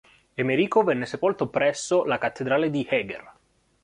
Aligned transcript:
Emerico 0.35 0.81
venne 0.81 1.05
sepolto 1.05 1.47
presso 1.47 2.05
la 2.05 2.17
cattedrale 2.17 2.71
di 2.71 2.83
Eger. 2.89 3.31